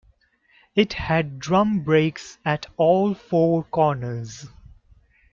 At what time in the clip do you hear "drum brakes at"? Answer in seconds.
1.37-2.65